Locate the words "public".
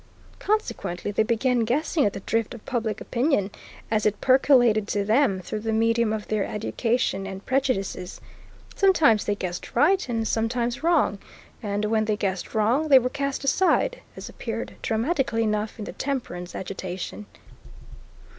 2.65-2.99